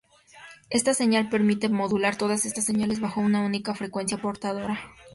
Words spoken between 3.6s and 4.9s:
frecuencia portadora.